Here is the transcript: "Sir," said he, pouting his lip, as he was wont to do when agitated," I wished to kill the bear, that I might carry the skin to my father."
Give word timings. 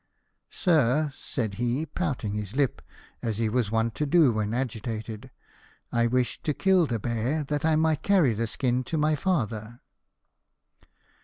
"Sir," 0.49 1.13
said 1.19 1.53
he, 1.61 1.85
pouting 1.85 2.33
his 2.33 2.55
lip, 2.55 2.81
as 3.21 3.37
he 3.37 3.47
was 3.49 3.69
wont 3.69 3.93
to 3.93 4.07
do 4.07 4.31
when 4.31 4.51
agitated," 4.51 5.29
I 5.91 6.07
wished 6.07 6.43
to 6.45 6.55
kill 6.55 6.87
the 6.87 6.97
bear, 6.97 7.43
that 7.43 7.63
I 7.65 7.75
might 7.75 8.01
carry 8.01 8.33
the 8.33 8.47
skin 8.47 8.83
to 8.85 8.97
my 8.97 9.15
father." 9.15 9.79